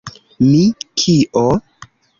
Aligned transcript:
Mi... 0.45 0.61
kio? 1.03 1.47